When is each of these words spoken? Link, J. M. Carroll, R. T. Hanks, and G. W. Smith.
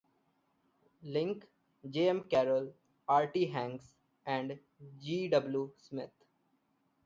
Link, 1.03 1.45
J. 1.87 2.09
M. 2.09 2.23
Carroll, 2.23 2.73
R. 3.07 3.27
T. 3.27 3.45
Hanks, 3.45 3.93
and 4.25 4.57
G. 4.99 5.27
W. 5.27 5.69
Smith. 5.77 6.09